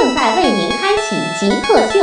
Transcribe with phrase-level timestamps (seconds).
[0.00, 1.98] 正在为您开启极客秀。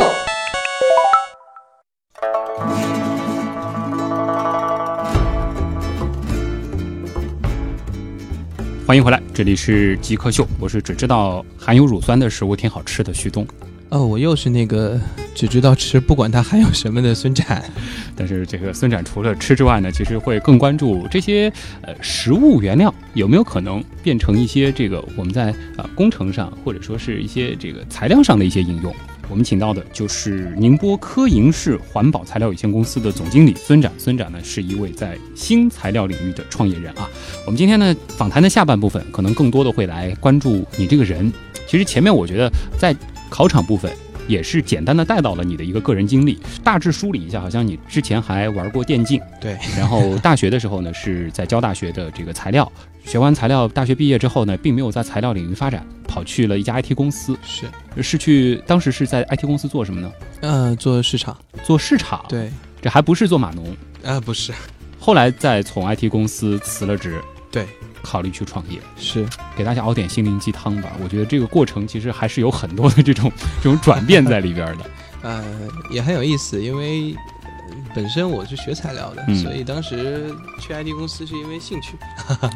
[8.85, 13.47] 欢迎回来，这里是极客秀，我是只知道含有乳酸的食物挺好吃的旭东。
[13.89, 14.99] 哦，我又是那个
[15.33, 17.63] 只知道吃，不管它还有什么的孙展。
[18.15, 28.93] 但是这个孙展除了吃之外呢，其实会更关注这些呃食物原料有没有可能变成一些这个我们在啊工程上或者说是一些这个材料上的一些应用。
[29.29, 33.91] 我们请到的就是宁波科营市环保材料有限公司的总经理孙展。
[33.97, 37.09] 孙展呢是一位在新材料领域的创业人啊。
[37.45, 41.31] 我们今天呢访谈的下半部分可能更多的会来关注你这个人。
[41.67, 42.95] 其实前面我觉得在
[43.35, 43.91] 考场部分
[44.29, 52.71] 也是简单的带到了你的一个个人经历，大致梳理一下，好像你之前还玩过电竞，对，然后大学的时候呢是在交大学的这个材料，
[53.03, 57.65] 学完材料，大学毕业之后呢，并没有在材料领域发展，跑去了一家 IT 公司，是。
[58.01, 60.09] 是去当时是在 IT 公司做什么呢？
[60.39, 62.49] 呃，做市场，做市场，，对，
[62.81, 64.53] 这还不是做码农，呃，不是，
[64.97, 67.21] 后来再从 IT 公司辞了职，
[67.51, 67.65] 对，
[68.05, 68.79] 考虑去创业。
[68.95, 69.25] 是，
[69.57, 70.91] 给大家熬点心灵鸡汤吧。
[71.03, 73.31] 我觉得这个过程其实还是有很多的这种
[73.61, 74.85] 这种转变在里边的。
[75.23, 75.43] 呃，
[75.89, 80.31] 也很有意思，因为呃本身我是学材料的，嗯所以当时
[80.61, 81.97] 去 IT 公司是因为兴趣，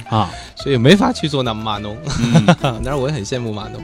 [0.10, 1.98] 啊， 所以没法去做那码农。
[2.22, 3.84] 嗯 当然我也很羡慕码农，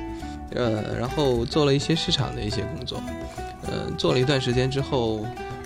[0.53, 3.01] 呃，然后做了一些市场的一些工作，
[3.63, 5.25] 呃，做了一段时间之后，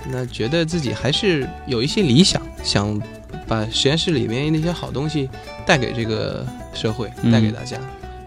[0.09, 3.02] 那觉得自己还是有一些理想，想
[3.47, 5.29] 把实验室里面那些好东西
[5.66, 7.78] 带给这个社会，嗯带给大家。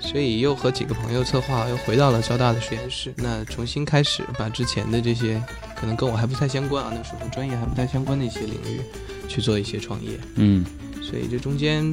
[0.01, 5.41] 所以又和几个朋友策划，又回到了交大的实验室，那重新开始把之前的这些
[5.77, 8.81] 可能跟我还不太相关啊，那时候专业还不太相关的一些领域
[9.29, 10.19] 去做一些创业。
[10.35, 10.65] 嗯
[11.01, 11.85] 所以这中间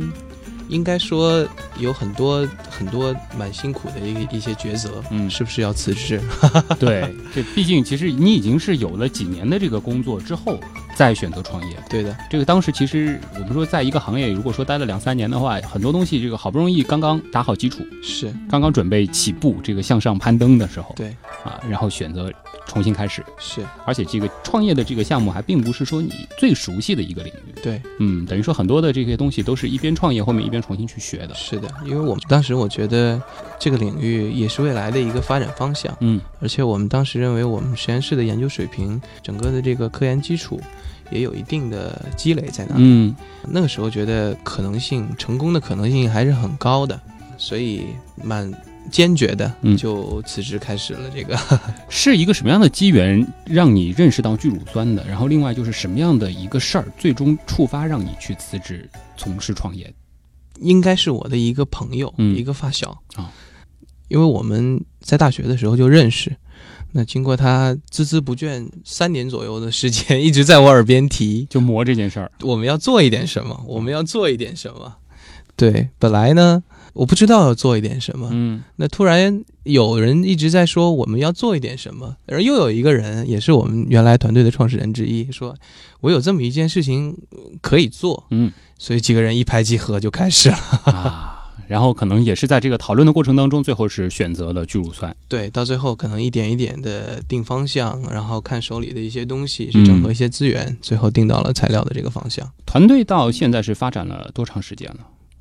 [0.70, 1.48] 应该说
[1.78, 6.20] 有很多很多蛮辛苦的一一些抉择，嗯是不是要辞职？
[6.80, 10.60] 对，这毕竟其实你已经是有了几年的这个工作之后
[11.00, 11.78] 再选择创业。
[11.90, 18.30] 对的，这个当时其实我们说，在一个行业如果说待了两三年的话，很多东西这个好不容易刚刚打好基础，是。
[18.50, 21.16] 刚刚准备起步，这个向上攀登的时候，对。
[21.46, 22.30] 啊，然后选择
[22.68, 27.82] 重新开始，是，而且这个创业的这个项目还并不是说你最熟悉的一个领域，对。
[28.00, 33.22] 嗯，等于说很多的这些东西都是一边创业后面一边重新去学的，是的，因为我们当时我觉得
[33.58, 36.20] 这个领域也是未来的一个发展方向，嗯。
[36.42, 40.60] 而且我们当时认为我们实验室的研究水平，整个的这个科研基础
[41.12, 42.84] 也有一定的积累在那里。
[42.84, 43.16] 嗯
[43.48, 47.00] 那个时候觉得可能性成功的可能性还是很高的，
[47.38, 47.86] 所以
[48.24, 48.52] 蛮
[48.92, 51.38] 坚决的嗯就辞职开始了这个。
[51.90, 55.04] 是一个什么样的机缘让你认识到聚乳酸的？
[55.08, 59.92] 然后另外就是什么样的一个事儿最终触发让你去辞职从事创业？
[60.60, 63.26] 应该是我的一个朋友，嗯一个发小哦
[64.10, 66.36] 因为我们在大学的时候就认识。
[66.92, 74.96] 那经过他孜孜不倦三年左右的时间，一直在我耳边提，就磨这件事儿，我们要做一点什么，我们要做一点什么。
[75.56, 76.64] 对，本来呢，
[76.94, 78.64] 我不知道要做一点什么，嗯。
[78.78, 85.54] 那突然有人一直在说我们要做一点什么，而又有一个人也是我们原来团队的创始人之一，说
[86.00, 88.52] 我有这么一件事情呃可以做，嗯。
[88.78, 90.58] 所以几个人一拍即合就开始了。
[90.86, 91.29] 啊，
[91.70, 95.16] 然后可能也是在这个讨论的过程当中，最后是选择了聚乳酸。
[95.28, 102.52] 对，到最后可能一点一点的定方向，然后看手里的一些东西，去整合一些资源，最后定到了材料的这个方向。
[102.66, 104.98] 团队到现在是发展了多长时间了？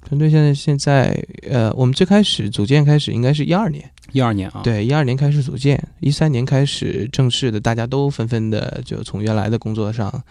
[0.06, 1.18] 团队现在现在
[1.50, 10.22] 呃，我们最开始组建开始应该是一二年，一二年啊，，对，一二年开始组建，一三年开始正式的，大家都纷纷的就从原来的工作上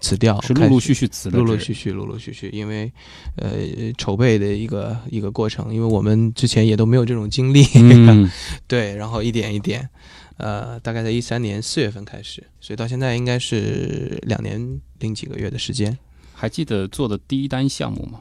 [0.00, 2.92] 辞掉，是陆陆续续辞的，陆陆续续，陆陆续续，因为
[3.36, 3.52] 呃
[3.96, 8.30] 筹备的一个一个过程，因为我们之前也都没有这种经历， 嗯
[8.66, 9.88] 对，然后一点一点，
[10.36, 15.96] 呃，大概在一三年四月份开始，所以到现在应该是两年零几个月的时间，
[16.34, 18.20] 还记得做的第一单项目吗？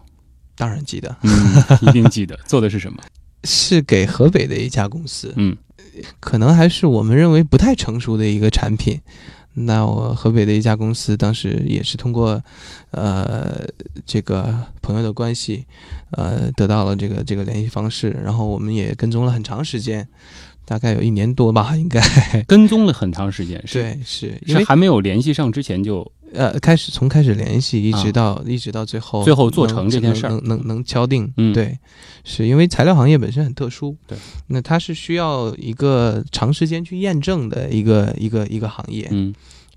[0.55, 1.31] 当然记得嗯，
[1.81, 2.39] 一定记得。
[2.45, 3.03] 做的是什么？
[3.43, 5.55] 是给河北的一家公司，嗯
[6.19, 8.99] 可能还是我们认为不太成熟的一个产品。
[9.57, 12.41] 那我河北的一家公司，当时也是通过，
[12.91, 13.65] 呃，
[14.05, 15.65] 这个朋友的关系，
[16.11, 20.05] 呃，得到了这个这个联系方式，然后我们也跟踪了很长时间，
[20.65, 22.01] 大概有一年多吧，应该。
[22.45, 31.31] 跟踪了很长时间，是对，是因是为还没有联系上之前就呃，开始从开始联系一直啊到、一直到最后，最后做成这件事儿能能能能敲定。
[31.37, 31.77] 嗯对，
[32.23, 34.17] 是因为材料行业本身很特殊，对，
[34.47, 39.07] 那它是需要一个长时间去验证的一个一个一个行业。
[39.11, 39.33] 嗯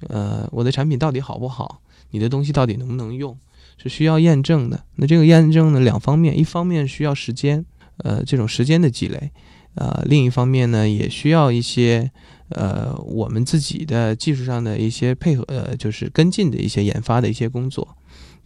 [0.08, 1.80] 呃，我的产品到底好不好？
[2.10, 3.36] 你的东西到底能不能用？
[3.80, 4.82] 是需要验证的。
[4.96, 7.64] 那这个验证呢，两方面，一方面需要时间，
[7.98, 9.30] 呃，这种时间的积累，
[9.74, 12.10] 呃，另一方面呢，也需要一些
[12.50, 17.86] 呃我们自己的技术上的一些配合，呃，就是跟进的一些研发的一些工作。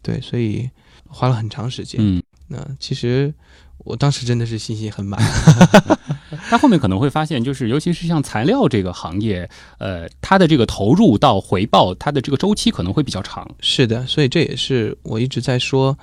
[0.03, 0.69] 对，所以
[1.07, 2.01] 花了很长时间。
[2.01, 3.33] 嗯，那其实
[3.79, 5.21] 我当时真的是信心很满。
[6.51, 13.49] 但后面可能会发现，就是尤其是像材料这个行业，呃，它的这个投入到回报，它的这个周期可能会比较长。
[13.61, 15.97] 是的，所以这也是我一直在说，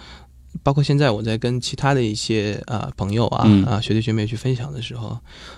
[0.63, 5.17] 包括现在我在跟其他的一些啊、朋友啊嗯啊学弟学妹去分享的时候，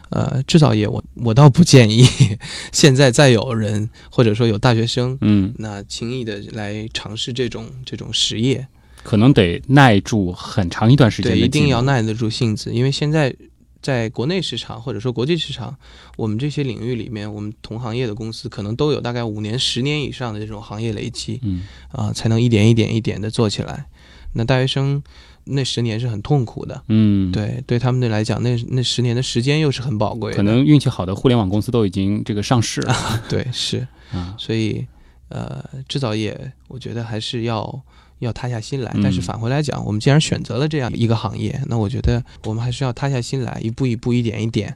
[0.10, 2.06] 呃，制造业我我倒不建议
[2.72, 5.18] 现在再有人或者说有大学生。
[5.22, 8.68] 嗯，那轻易的来尝试这种这种实业，
[9.04, 11.70] 可能得耐住很长一段时间对，一定。
[11.70, 13.34] 要耐得住性子，因为现在
[13.82, 15.76] 在国内市场或者说国际市场，
[16.18, 23.86] 我们这些领域里面，我们同行业的公司可能都有大概五年、十年以上的这种行业累积，嗯啊，才能一点一点一点的做起来。
[24.34, 25.02] 那大学生
[25.44, 30.38] 那十年是很痛苦的，嗯，，对，对他们来讲，那那十年的时间又是很宝贵的。
[30.38, 32.96] 可能运气好的互联网公司都已经这个上市了
[33.28, 34.36] 对是，啊。
[34.38, 34.86] 所以
[35.30, 37.82] 呃，制造业我觉得还是要
[38.20, 38.92] 要塌下心来。
[38.96, 44.76] 嗯但是返回来讲，我们既然选择了这样一个行业，那我觉得我们还是要塌下心来，一步一步，一点一点。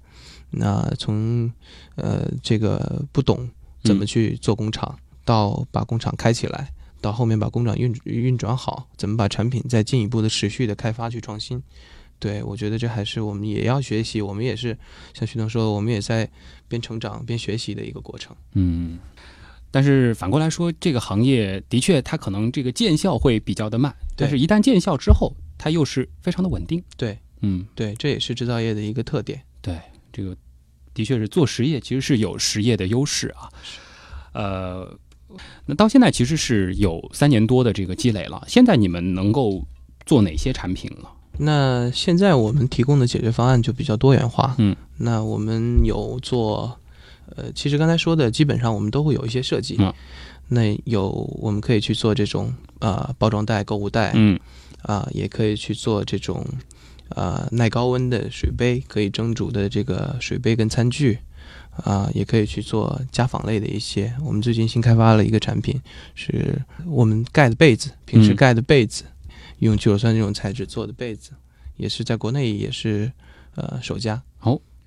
[0.51, 1.51] 那从
[1.95, 3.49] 呃这个不懂
[3.83, 6.71] 怎么去做工厂，到把工厂开起来，
[7.05, 11.61] 到后面把工厂运运转好，怎么把产品再进一步的持续的开发去创新。
[12.17, 14.75] 对，我觉得这还是我们也要学习，我们也是
[15.13, 16.27] 像徐东说的，我们也在
[16.67, 18.35] 边成长边学习的一个过程。
[18.53, 18.97] 嗯，
[19.69, 26.83] 但是反过来说，这个行业的确它可能这个见效会比较的慢，但是一旦见效之后，它又是非常的稳定。
[26.97, 29.43] 对嗯，对，这也是制造业的一个特点。
[29.61, 29.79] 对，
[30.11, 30.35] 这个
[30.95, 33.49] 的确是做实业，其实是有实业的优势啊。
[34.31, 34.97] 呃，
[35.65, 38.43] 那到现在其实是有三年多的这个积累了。
[38.47, 39.63] 现在你们能够
[40.05, 41.11] 做哪些产品了？
[41.37, 44.55] 那现在我们提供的解决方案就比较多元化。
[44.57, 46.79] 嗯，那我们有做，
[47.35, 49.75] 呃，其实刚才说的，基本上我们都会有一些设计。
[49.79, 49.93] 嗯
[50.47, 51.09] 那有
[51.41, 54.39] 我们可以去做这种呃包装袋、购物袋，嗯
[54.83, 56.45] 啊，也可以去做这种
[57.09, 61.17] 呃耐高温的水杯，可以蒸煮的这个水杯跟餐具，
[61.83, 64.13] 啊，也可以去做家纺类的一些。
[64.23, 65.81] 我们最近新开发了一个产品，
[66.13, 69.03] 是我们盖的被子，平时嗯盖的被子，
[69.59, 71.31] 用聚乳酸这种材质做的被子，
[71.77, 73.11] 也是在国内也是
[73.55, 74.21] 呃首家。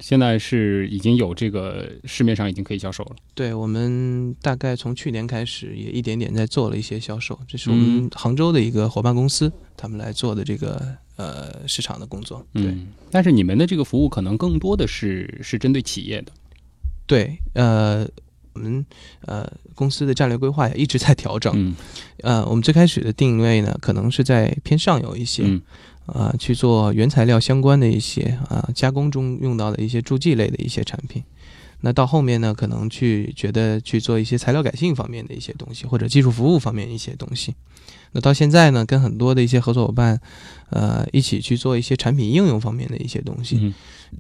[0.00, 3.16] 现在是已经有这个市面上已经可以销售了。
[3.34, 7.36] 对我们大概从去年开始，也一点点在做了一些销售。
[7.48, 12.46] 这是我们杭州的一个伙伴公司，他们来做的这个呃市场的工作。
[12.52, 16.30] 对、嗯，但是你们的这个服务可能更多的是是针对企业的。
[17.08, 18.06] 对，呃，
[18.52, 18.84] 我们
[19.22, 21.52] 呃公司的战略规划也一直在调整。
[21.56, 21.74] 嗯
[22.22, 25.62] 呃，我们最开始的定位呢，可能是在偏上游一些，嗯
[26.06, 31.24] 啊、去做原材料相关的一些啊、加工中用到的一些助剂类的一些产品。
[31.80, 37.54] 那到后面呢，可能去觉得去做一些材料改性方面的一些东西，或者技术服务方面一些东西。
[38.12, 40.20] 那到现在呢，跟很多的一些合作伙伴，
[40.70, 43.58] 呃，一起去做一些产品应用方面的一些东西。
[43.60, 43.74] 嗯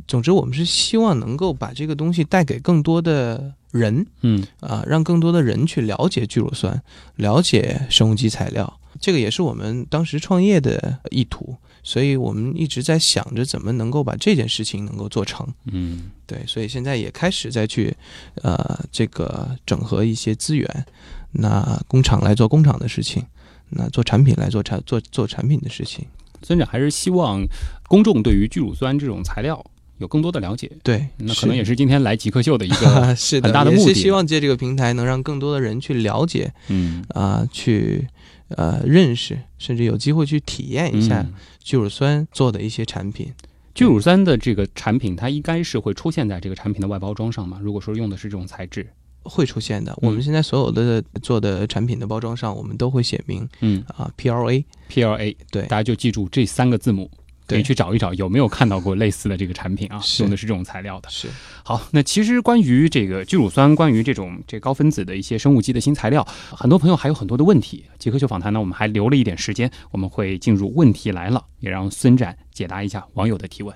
[0.06, 6.82] 总之，我们是希望能够把这个东西带给更多的人，嗯啊，让更多的人去了解聚乳酸，
[7.16, 11.56] 了解生物基材料，这个也是我们当时创业的意图。
[11.88, 15.48] 所以我们一直在想着怎么能够把这件事情能够做成。
[15.72, 17.96] 嗯对，所以现在也开始再去，
[18.42, 20.86] 呃，这个整合一些资源，
[21.32, 23.24] 那工厂来做工厂的事情，
[23.70, 26.04] 那做产品来做产做做产品的事情。
[26.42, 27.42] 村长还是希望
[27.88, 29.64] 公众对于聚乳酸这种材料
[29.96, 30.70] 有更多的了解。
[30.82, 38.06] 对，那可能也是今天来极客秀的一个是， 很大的目的也是希望借这个平台能让更多的人去了解嗯啊、去
[38.48, 43.32] 呃认识，甚至有机会去体验一下嗯聚乳酸做的一些产品。
[43.74, 47.60] 聚乳酸的这个产品，它应该是会出现在这个产品的外包装上嘛？
[47.62, 48.84] 如果说用的是这种材质，
[49.22, 49.92] 会出现的。
[49.92, 54.64] 嗯我们现在所有的做的产品的包装上，我们都会写明嗯啊 PLA。
[54.90, 57.08] ，PLA，对大家就记住这三个字母，
[57.48, 61.08] 可以去找一找有没有看到过类似的这个产品啊，用的是这种材料的。
[61.08, 61.28] 是，
[61.64, 67.84] 好，那其实关于这个聚乳酸，关于这种这高分子的一些生物基的新材料，很多朋友还有很多的问题。
[67.98, 73.74] 极客秀访谈呢，我们还留了一点时间，我们会进入问题来了，也让孙展解答一下网友的提问。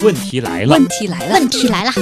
[0.00, 1.92] 问题来了问，题来了，问题来了，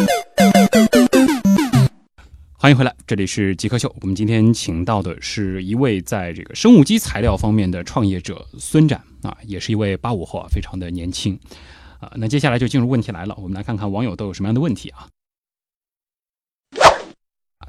[2.61, 3.95] 欢迎回来，这里是极客秀。
[4.01, 11.39] 我们今天请到的是一位在这个生物基材料方面的创业者孙展啊，也是一位八五后啊，非常的年轻
[12.01, 12.11] 啊。
[12.17, 15.07] 那接下来就进入问题来了，我们来看看网友都有什么样的问题啊。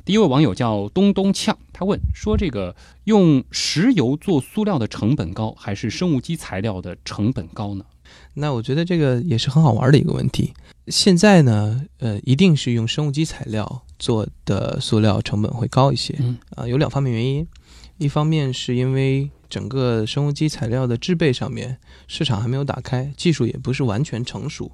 [0.03, 7.85] 第一位网友叫东东呛，他问说：“这个用石油做塑料的成本高，还是生物基材料的成本高呢
[8.33, 10.53] 那我觉得这个也是很好玩的一个问题。
[10.87, 16.15] 现在呢，呃，一定是用生物基材料做的塑料成本会高一些。
[16.19, 17.47] 嗯啊、有两方面原因，
[17.97, 24.71] 一方面是因为整个生物基材料的制备上面市场还没有打开，技术也不是完全成熟，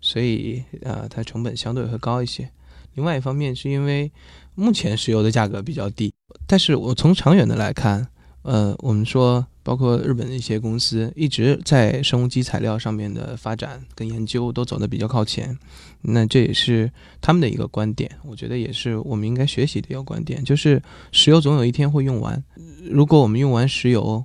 [0.00, 2.48] 所以啊、它成本相对会高一些。
[2.94, 4.10] 另外一方面是因为
[4.54, 6.14] 目前石油的价格比较低，
[6.46, 8.06] 但是我从长远的来看，
[8.42, 15.58] 呃，我们说包括日本的一些公司一直在生物基材料上面的发展跟研究都走得比较靠前，
[16.02, 16.88] 那这也是
[17.20, 20.80] 他们的一个观点，我觉得也是我们应该学习的一个观点，就是
[21.10, 22.40] 石油总有一天会用完，
[22.88, 24.24] 如果我们用完石油。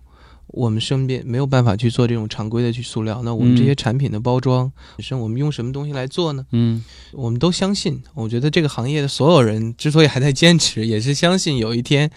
[0.51, 12.09] 我们身边没有办法去做这种常规的去塑料，那我们这些嗯产品的包装本身，我们用什么东西来做呢？？”嗯我们都相信，我觉得这个行业的所有人之所以还在坚持，也是相信有一天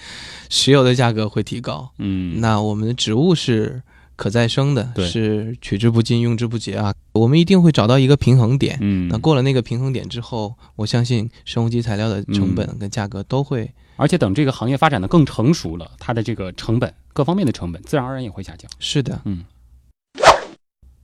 [0.48, 1.90] 石油的价格会提高。
[1.98, 3.82] 嗯，那我们的植物是
[4.16, 6.94] 可再生的，是取之不尽、用之不竭啊。
[7.12, 8.78] 我们一定会找到一个平衡点。
[8.80, 13.72] 嗯，那过了那个平衡点之后，我相信生物基材料的成嗯本跟价格都会。
[13.96, 18.68] 而且等这个行业发展的更成熟了，它的这个成本各方面的成本自然而然也会下降。
[18.80, 19.20] 是的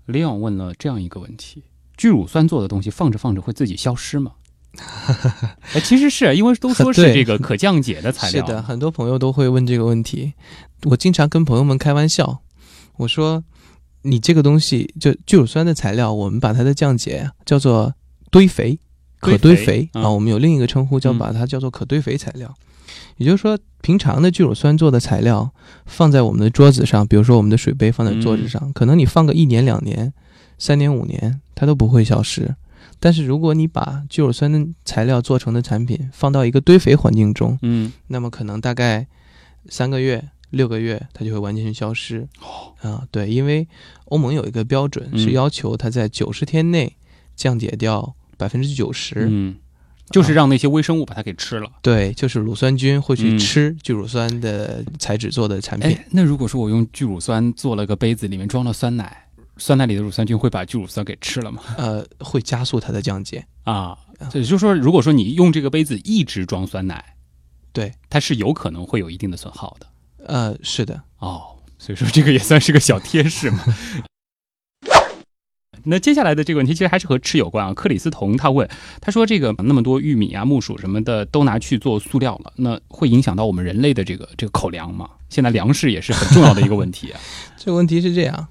[0.09, 1.63] ，Leon 问了这样一个问题：
[1.97, 4.33] 聚乳酸做的东西放着放着会自己消失吗？
[5.75, 10.35] 哎，其实是因为都说是这个可降解的材料，是的，很多朋友都会问这个问题。
[10.85, 12.41] 我经常跟朋友们开玩笑，
[13.01, 13.43] 我说
[14.03, 17.95] ：“你这个东西就聚乳酸的材料，我们把它的降解叫做
[18.31, 18.79] 堆肥，
[19.21, 20.11] 可堆堆肥啊。
[20.11, 22.55] 我们有另一个称呼叫嗯把它叫做可堆肥材料。
[23.17, 25.51] 也就是说，平常的聚乳酸做的材料
[25.87, 30.13] 放在我们的桌子上，比如说我们的水杯放在桌子上，可能你放个一年、两年、
[30.59, 32.55] 三年、五年，它都不会消失。
[32.99, 39.07] 但是如果你把聚乳酸的材料做成的产品放到一个堆肥环境中，嗯那么可能大概
[39.71, 42.29] 三个月、六个月，它就会完全消失。
[42.41, 43.67] 哦啊，对，因为
[44.07, 46.97] 欧盟有一个标准，嗯是要求它在九十天内
[47.35, 49.27] 降解掉百分之九十。
[49.31, 49.57] 嗯，
[50.11, 51.71] 就是让那些微生物把它给吃了。
[51.83, 55.91] 对，就是乳酸菌会去嗯吃聚乳酸的材质做的产品。
[55.91, 61.63] 哎，那如果说我用聚乳酸做了个杯子，里面装了酸奶，酸奶里的乳酸菌会把聚乳酸给吃了吗？
[61.77, 63.47] 呃，会加速它的降解。
[63.65, 63.97] 啊，
[64.35, 67.15] 也就是说，如果说你用这个杯子一直装酸奶，
[67.73, 69.87] 对，它是有可能会有一定的损耗的。
[70.31, 71.43] 呃，是的，哦，
[71.77, 73.65] 所以说这个也算是个小贴士嘛。
[75.83, 77.75] 那接下来的这个问题其实还是和吃有关啊。
[77.75, 78.69] 克里斯童他问，
[79.01, 85.11] 他说这个那么多玉米啊、木薯什么的都拿去做塑料了，那会影响到我们人类的这个这个口粮吗？
[85.31, 87.21] 现在粮食也是很重要的一个问题啊。
[87.57, 88.47] 这个问题是这样，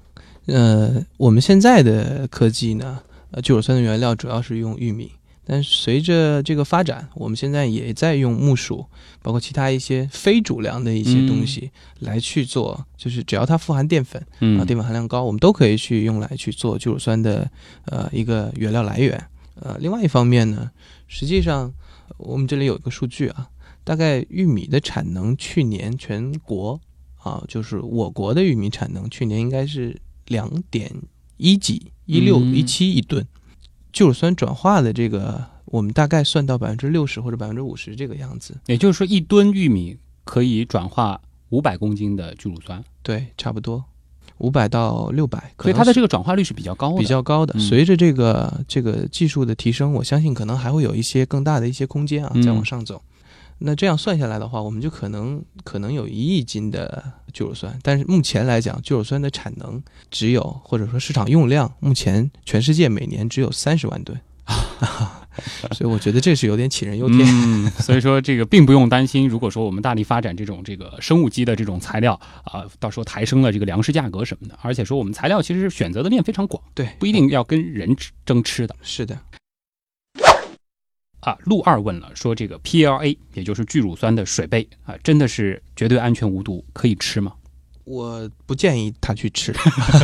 [0.46, 5.12] 呃，我们现在的科技呢，呃，聚乳酸的原料主要是用玉米，
[5.52, 8.86] 但是随着这个发展，我们现在也在用木薯，
[9.20, 17.50] 包括其他一些非主粮的一些东西来去做，就是只要它富含淀粉啊，嗯，淀粉含量高，我们都可以去用来去做聚乳酸的
[17.86, 19.20] 呃一个原料来源。
[19.56, 20.70] 呃，另外一方面呢，
[21.08, 21.74] 实际上
[22.16, 23.48] 我们这里有一个数据啊，
[23.82, 26.80] 大概玉米的产能去年全国
[27.16, 30.94] 啊，就是我国的玉米产能去年应该是两点
[31.38, 32.54] 一几一六嗯。
[32.54, 33.26] 一七一吨，
[33.92, 41.20] 聚乳酸转化的这个我们大概算到百分之六十或者百分之五十这个样子，也就是说，一吨玉米可以转化
[41.50, 43.84] 五百公斤的聚乳酸，对，差不多
[44.38, 46.98] 五百到六百，所以它的这个转化率是比较高的。
[46.98, 47.54] 比较高的。
[47.56, 53.02] 嗯随着这个这个技术的提升，我相信可能还会有一些更大的一些空间啊，嗯再往上走。
[53.62, 64.18] 那这样算下来的话，我们就可能可能有一亿斤的聚乳酸，但是目前来讲，聚乳酸的产能只有或者说市场用量，目前全世界每年只有三十万吨，
[65.72, 67.20] 所以我觉得这是有点杞人忧天。
[67.22, 78.74] 嗯，所以说这个并不用担心，如果说我们大力发展这种这个生物基的这种材料啊、到时候抬升了这个粮食价格什么的，而且说我们材料其实选择的面非常广，对，不一定要跟人吃争吃的。
[78.82, 79.18] 是的，
[81.20, 81.36] 啊。
[81.44, 87.32] 陆二问了，说这个 PLA 也就是聚乳酸的水杯啊，真的是绝对安全无毒，可以吃吗？
[87.84, 89.52] 我不建议他去吃，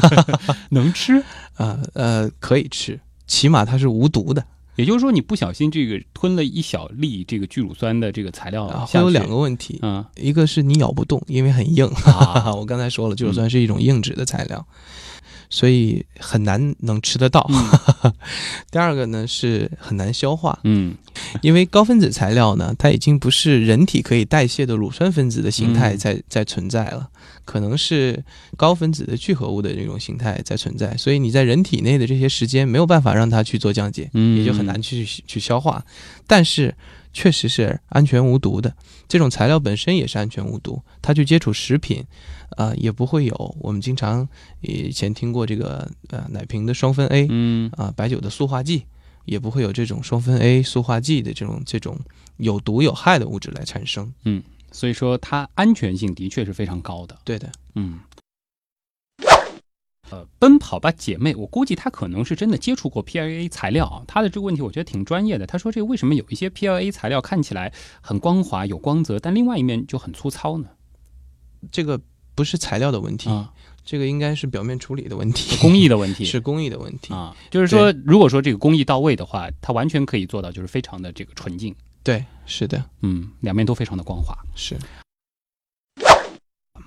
[0.71, 1.23] 能吃？
[1.55, 4.45] 啊呃，可以吃，起码它是无毒的。
[4.75, 11.87] 也就是说，你不小心这个吞了一小粒这个聚乳酸的这个材料啊，会有两个问题，嗯一个是你咬不动，因为很硬。
[12.05, 14.67] 啊 我刚才说了，聚乳酸是一种硬质的材料。
[15.49, 17.49] 所以很难能吃得到。
[17.51, 18.13] 嗯。
[18.71, 20.95] 第二个呢是很难消化，嗯。
[21.41, 25.99] 因为高分子材料呢，它已经不是人体可以代谢的乳酸分子的形态嗯。
[25.99, 27.09] 在、在存在了，
[27.45, 28.23] 可能是
[28.57, 34.39] 高分子的聚合物的这种形态在存在，所以你在人体内的这些时间没有办法让它去做降解，嗯。
[34.39, 35.85] 也就很难去去消化。
[36.27, 36.75] 但是
[37.17, 38.77] 确实是安全无毒的，
[39.09, 42.05] 这种材料本身也是安全无毒，它去接触食品，
[42.59, 44.29] 啊、也不会有我们经常
[44.61, 48.85] 以前听过这个呃奶瓶的双酚 A，嗯啊，白酒的塑化剂
[49.25, 51.99] 也不会有这种双酚 A 塑化剂的这种这种
[52.37, 54.13] 有毒有害的物质来产生。
[54.25, 57.17] 嗯所以说它安全性的确是非常高的。
[57.25, 57.99] 对的，嗯。
[60.11, 64.03] 呃，奔跑吧姐妹，我估计她可能是真的接触过 PLA 材料啊。
[64.07, 65.47] 她的这个问题我觉得挺专业的。
[65.47, 70.69] 她说这个为什么有一些 PLA 材料看起来很光滑有光泽，但另外一面就很粗糙呢？
[71.73, 72.01] 这个
[72.35, 73.53] 不是材料的问题，啊，
[73.85, 77.13] 这个应该是表面处理的问题，工艺的问题 是工艺的问题。
[77.13, 84.37] 啊，就是说，如果说这个工艺到位的话，它完全可以做到就是非常的这个纯净，对，是的，嗯，两面都非常的光滑。
[84.55, 84.77] 是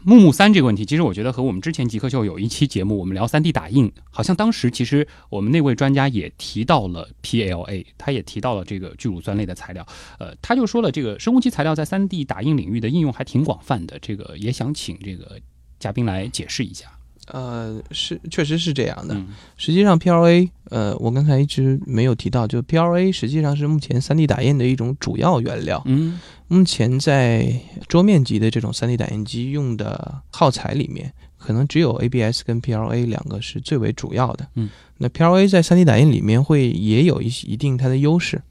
[0.04, 9.86] 木木三这个问题，其实我觉得和我们之前极客秀有一期节目，我们聊三 D 打印，好像当时其实我们那位专家也提到了 PLA，他也提到了这个聚乳酸类的材料，
[10.20, 15.40] 呃，他就说了这个生物基材料在三 D 打印领域的应用还挺广泛的，这个也想请这个
[15.80, 16.99] 嘉宾来解释一下。
[17.32, 19.14] 呃，是确实是这样的。
[19.16, 25.82] 嗯实际上，PLA，呃，我刚才一直没有提到，就 PLA 实际上是目前 3D 打印的一种主要原料。
[25.86, 27.54] 嗯目前在
[27.88, 34.48] 桌面级的这种 3D 打印机用的耗材里面，可能只有 ABS 跟 PLA 两个是最为主要的。
[34.56, 38.42] 嗯，那 PLA 在 3D 打印里面会也有一些一定它的优势。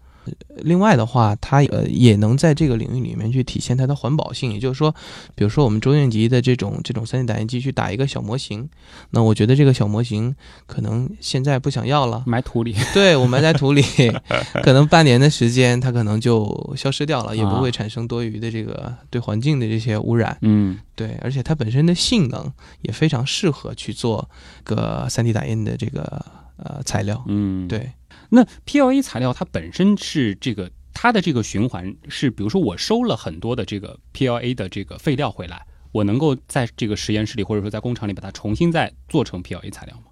[0.49, 4.53] 呃另外的话，它呃也能在这个领域里面去体现它的环保性。
[4.53, 4.95] 也就是说，
[5.35, 8.69] 比如说我们桌面级的这种这种 3D 打印机去打一个小模型，
[9.11, 10.35] 那我觉得这个小模型
[10.67, 12.75] 可能现在不想要了，埋土里。
[12.95, 13.83] 对我埋在土里，
[14.63, 20.37] 可能半年的时间，它可能就消失掉了，也不会产生多余的这个对环境的这些污染。
[20.43, 24.29] 嗯对，而且它本身的性能也非常适合去做
[24.65, 26.25] 个 3D 打印的这个
[26.59, 27.25] 呃材料。
[27.27, 27.67] 嗯，。
[27.67, 27.93] 对，
[28.31, 40.05] 那 PLA 材料它本身是这个它的这个循环是，比如说我收了很多的这个 PLA 的这个废料回来，我能够在这个实验室里或者说在工厂里把它重新再做成 PLA 材料吗？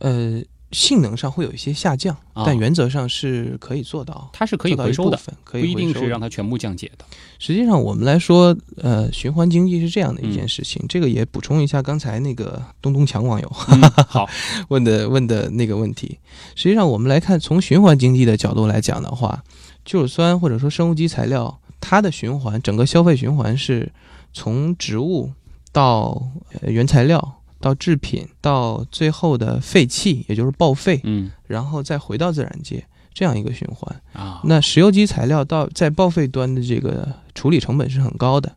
[0.00, 4.30] 呃，性能上会有一些下降，啊但原则上是可以做到。
[4.32, 7.04] 它是可以回收的，一，可以不一定是让它全部降解的。
[7.38, 10.84] 实际上，我们来说，呃，循环经济是这样的一嗯件事情。
[10.88, 14.28] 这个也补充一下刚才那个东东强网友嗯、 好，
[14.68, 16.18] 问的问的那个问题。
[16.54, 19.42] 实际上，我们来看从循环经济的角度来讲的话，
[19.84, 23.90] 聚乳酸或者说生物基材料，它的循环整个消费循环是
[24.32, 25.32] 从植物
[25.72, 26.22] 到
[26.60, 34.02] 呃原材料到制品到最后的废弃，也就是报废，嗯然后再回到自然界这样一个循环。
[34.14, 38.56] 啊，那石油基材料到在报废端的这个处理成本是很高的，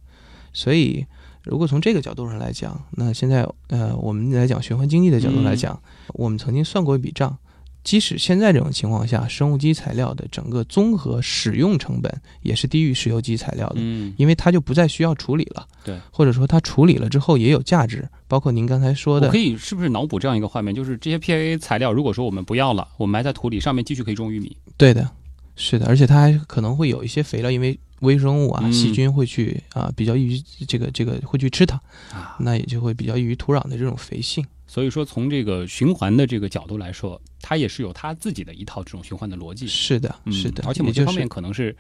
[0.53, 1.05] 所以
[1.43, 5.77] 如果从这个角度上来讲，那现在呃我们来讲循环经济的角度来讲，
[6.13, 7.37] 我们曾经算过一笔账，
[7.83, 13.75] 即使现在这种情况下，生物基材料的整个综合使用成本也是低于石油基材料的。
[13.77, 24.55] 嗯因为它就不再需要处理了，对，或者说它处理了之后也有价值，包括您刚才说的可，以是不是脑补这样一个画面，就是这些 PAA 材料，如果说我们不要了，我们埋在土里，上面继续可以种玉米。
[24.77, 25.09] 对的，
[25.55, 31.75] 是的，而且它还可能会有一些肥料，因为微生物啊、嗯细菌会去啊、比较易于这个这个会去吃它，
[32.13, 34.45] 啊，那也就会比较易于土壤的这种肥性。
[34.73, 39.67] 所以说从这个循环的这个角度来说，它也是有它自己的一套这种循环的逻辑。
[39.67, 41.77] 是的，嗯是的，而且某些方面可能是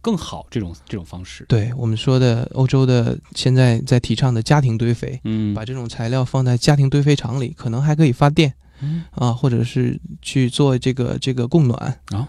[0.00, 1.44] 更好这种这种方式。
[1.48, 12.28] 对我们说的欧洲的现在在提倡的家庭堆肥，嗯，把这种材料放在家庭堆肥厂里，可能还可以发电嗯啊，或者是去做这个这个供暖啊。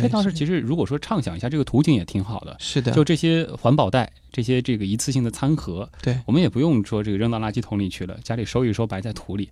[0.00, 2.56] 对，这倒是，其实如果说畅想一下，这个途径也挺好的。
[2.58, 9.48] 是的，就这些环保袋，这些这个一次性的餐盒，对我们也不用说这个扔到垃圾桶里去了，家里收一收，埋在土里。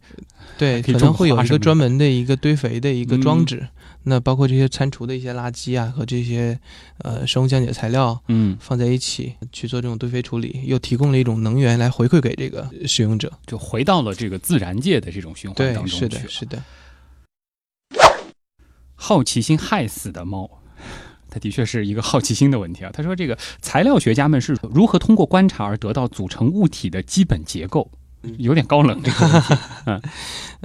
[0.59, 3.67] 对，可可能会有一个专门的一个堆肥的一个嗯装置，
[4.05, 6.59] 那包括这些餐厨的一些垃圾啊和这些
[6.99, 13.33] 呃生物降解材料，嗯，放在一起去做这种堆肥处理，又提供了一种能源来回馈给这个使用者。
[13.47, 16.63] 就回到了这个自然界的这种循环当，中去是的，是的，
[19.07, 20.49] 好奇心害死的猫。
[21.29, 22.91] 它的确是一个好奇心的问题啊。
[22.95, 27.91] 他说，这个材料学家们是如何通过观察而得到组成物体的基本结构？
[28.39, 29.55] 有点高冷这个问题。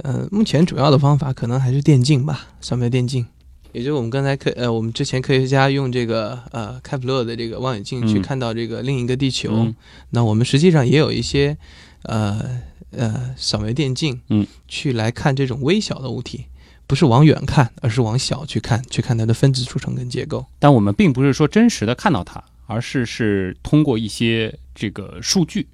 [0.04, 3.26] 呃，目前主要的方法可能还是电镜吧，扫描电镜。
[3.72, 9.74] 也就是我们刚才科呃，我们之前科学家用这个呃开普勒的这个望远镜去嗯看到这个另一个地球，嗯
[10.10, 11.56] 那我们实际上也有一些
[12.02, 16.46] 呃呃扫描电镜，嗯，去来看这种微小的物体，
[16.90, 20.44] 不是往远看，而是往小去看，去看它的分子组成跟结构。
[20.58, 25.68] 但我们并不是说真实的看到它，而是是通过一些这个数据，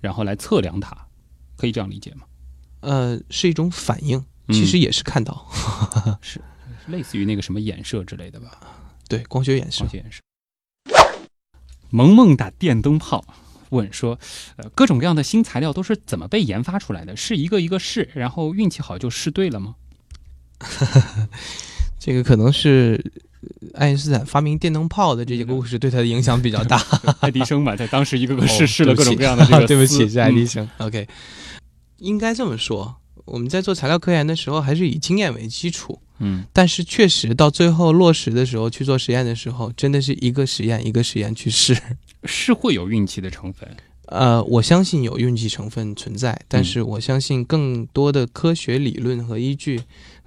[0.00, 0.96] 然后来测量它，
[1.58, 2.22] 可以这样理解吗？
[2.80, 5.46] 呃，是一种反应，嗯其实也是看到，
[6.22, 6.40] 是
[6.86, 8.58] 类似于那个什么衍射之类的吧？
[9.10, 9.90] 对光学衍射光。
[9.90, 10.22] 学衍射。
[11.90, 13.22] 萌萌打电灯泡
[13.68, 14.18] 问说，
[14.56, 17.14] 呃，各种各样的新材料都是怎么被研发出来的？
[17.14, 19.74] 是一个一个试，然后运气好就试对了吗？
[21.98, 23.02] 这个可能是
[23.70, 26.82] 呃爱因斯坦发明电灯泡的这些故事对他的影响比较大。
[27.20, 30.68] 爱迪生嘛，在当时一个个哦试试了各种各样的这个对不起， 是爱迪嗯生。
[30.78, 31.06] OK，
[31.98, 35.98] 应该这么说，我们在做材料科研的时候，还是以经验为基础。
[36.24, 41.76] 嗯但是确实到最后落实的时候，去做实验的时候，真的是一个实验一个实验去试。
[42.24, 43.68] 是会有运气的成分。
[44.06, 49.84] 呃，我相信有运气成分存在，但嗯是我相信更多的科学理论和依据，呃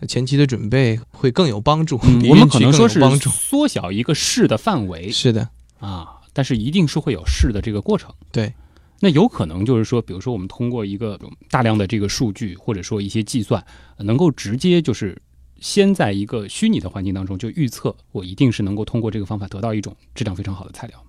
[0.08, 3.30] 前期的准备会更有帮助，比我们可能说是帮助。
[3.30, 8.14] 缩小一个试的范围是的，啊，但是一定是会有试的这个过程。
[8.32, 8.54] 对，
[9.00, 13.66] 那有可能就是说，比如说我们通过一个大量的这个数据，或者说一些计算，
[14.00, 15.20] 能够直接就是
[15.60, 21.06] 先在一个虚拟的环境当中就预测，我一定是能够通过这个方法得到一种质量非常好的材料吗？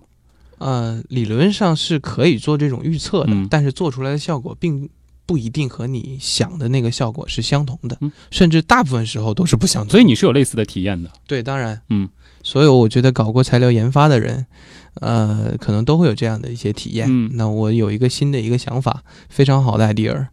[0.59, 4.89] 呃，理论上是可以做这种预测的，嗯但是做出来的效果并
[5.27, 9.91] 不一定和你想的那个效果是相同的，嗯甚至大部分时候都是不相同。
[9.91, 11.11] 所以你是有类似的体验的。
[11.27, 12.09] 对，当然，嗯，
[12.41, 14.47] 所有我觉得搞过材料研发的人，
[14.95, 17.07] 呃，可能都会有这样的一些体验。
[17.09, 20.27] 嗯那我有一个新的一个想法，非常好的 idea，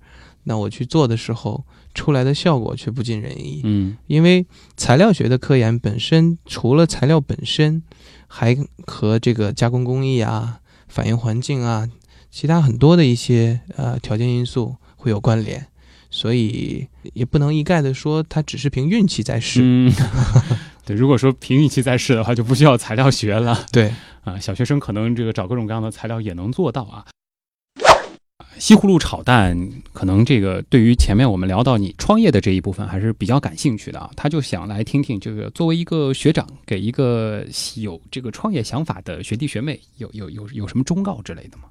[0.45, 3.61] 那我去做的时候，出来的效果却不尽人意。
[3.65, 7.83] 嗯因为材料学的科研本身，除了材料本身，
[8.29, 11.89] 还和这个加工工艺啊、反应环境啊、
[12.35, 15.65] 其他很多的一些呃条件因素会有关联，
[16.11, 19.61] 所以也不能一概的说它只是凭运气在试。
[19.63, 19.93] 嗯，
[20.85, 23.65] 对，如果说凭运气在试的话，就不需要材料学了。
[23.71, 23.95] 对，
[24.25, 27.07] 啊，小学生可能这个找各种各样的材料也能做到啊。
[28.59, 29.57] 西葫芦炒蛋，
[29.93, 34.11] 可能这个对于前面我们聊到你创业的这一部分还是比较感兴趣的啊。
[34.17, 37.45] 他就想来听听，这个作为一个学长，给一个
[37.77, 41.65] 有这个创业想法的学弟学妹，有有有有什么忠告之类的吗？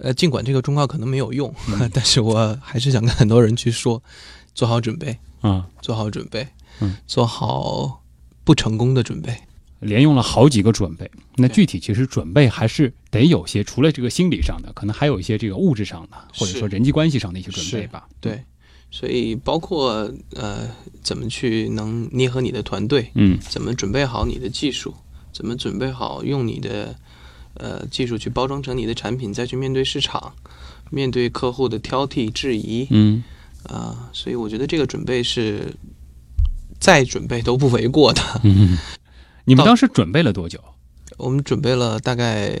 [0.00, 1.90] 呃，尽管这个忠告可能没有用，嗯。
[1.94, 4.02] 但是我还是想跟很多人去说，
[4.54, 6.46] 做好准备，啊、做好准备，
[6.80, 8.02] 嗯，做好
[8.44, 9.36] 不成功的准备。
[9.80, 18.06] 连用了好几个准备，那具体其实准备还是得有些，除了这个心理上的，可能还有一些这个物质上的，或者说人际关系上的一些准备吧。
[18.20, 18.44] 对，
[18.90, 20.68] 所以包括呃，
[21.02, 23.38] 怎么去能捏合你的团队，嗯。
[23.40, 24.94] 怎么准备好你的技术，
[25.32, 26.94] 怎么准备好用你的
[27.54, 30.32] 呃技术去包装成你的产品，再去面对市场，
[30.90, 33.22] 面对客户的挑剔质疑嗯
[33.64, 35.70] 啊、所以我觉得这个准备是
[36.78, 38.22] 再准备都不为过的。
[38.42, 38.78] 嗯，
[39.44, 40.58] 你们当时准备了多久？
[41.18, 42.58] 我们准备了大概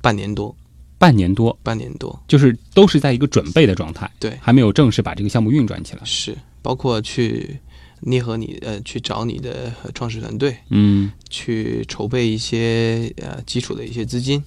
[0.00, 0.56] 半年多，
[0.96, 6.00] 半年多，半年多，就是都是在一个准备的状态，对，还没有正式把这个项目运转起来。
[6.04, 7.60] 是包括去
[8.06, 14.44] 捏合你呃，去找你的呃创始团队，嗯去筹备一些呃基础的一些资金，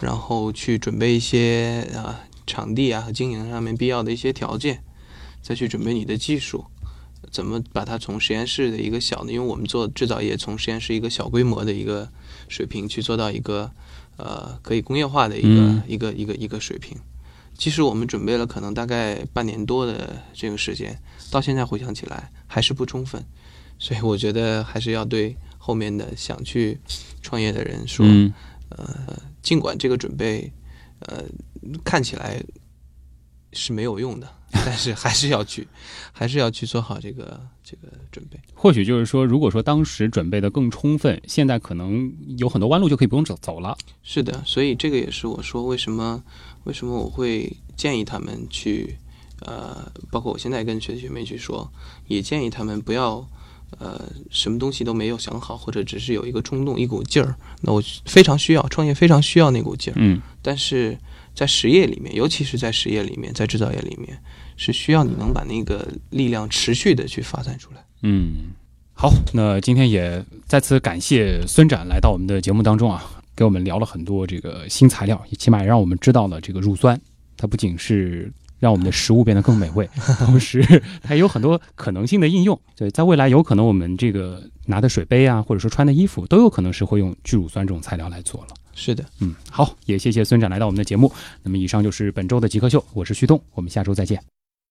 [0.00, 4.82] 然后去准备一些啊、场地啊和经营上面必要的一些条件，
[5.40, 6.66] 再去准备你的技术，
[7.30, 12.08] 怎么把它从实验室的一个小的，因为我们做制造业从实验室一个小规模的一个
[12.48, 13.70] 水平去做到一个
[14.18, 16.98] 呃可以工业化的一个、嗯一个一个一个水平。
[17.56, 20.98] 即使我们准备了可能大概半年多的这个时间，
[21.30, 23.24] 到现在回想起来还是不充分，
[23.78, 26.80] 所以我觉得还是要对后面的想去
[27.20, 28.32] 创业的人说，嗯
[29.42, 30.52] 尽管这个准备，
[31.00, 31.24] 呃，
[31.84, 32.42] 看起来
[33.52, 35.66] 是没有用的，但是还是要去，
[36.12, 38.40] 还是要去做好这个这个准备。
[38.54, 43.76] 或许就是说，如果说当时准备的更充分，现在可能有很多弯路就可以不用走走了。
[44.02, 46.22] 是的，所以这个也是我说为什么
[46.64, 48.96] 为什么我会建议他们去，
[49.40, 51.70] 呃，包括我现在跟学弟学妹去说，
[52.08, 53.26] 也建议他们不要。
[53.78, 53.98] 呃，
[54.30, 59.96] 什么东西都没有想好，或者只是有一个冲动、一股劲儿，那我非常需要创业，非常需要那股劲儿。
[59.98, 60.96] 嗯但是
[61.34, 64.22] 在实业里面，尤其是在实业里面，在制造业里面，
[64.58, 67.82] 是需要你能把那个力量持续的去发散出来。
[68.02, 68.52] 嗯，
[68.92, 77.00] 好，那今天也再次感谢孙展来到我们的节目当中啊，给我们聊了很多这个新材料，起码也让我们知道了这个乳酸，
[77.36, 79.88] 它不仅是让我们的食物变得更美味，
[80.20, 80.62] 同时
[81.02, 82.58] 它也有很多可能性的应用。
[82.76, 88.48] 对，在未来有可能我们这个拿的水杯啊，或者说穿的衣服，都有可能是会用聚乳酸这种材料来做了。
[88.74, 91.12] 是的，嗯，好，也谢谢孙展来到我们的节目。
[91.42, 94.41] 那么以上就是本周的极客秀，我是旭东，我们下周再见。